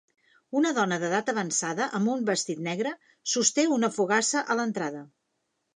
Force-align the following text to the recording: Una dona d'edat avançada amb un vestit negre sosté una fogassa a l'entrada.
Una 0.61 0.69
dona 0.77 0.97
d'edat 1.03 1.29
avançada 1.33 1.89
amb 1.99 2.13
un 2.15 2.25
vestit 2.31 2.65
negre 2.71 2.97
sosté 3.35 3.69
una 3.79 3.95
fogassa 4.01 4.47
a 4.55 4.61
l'entrada. 4.63 5.07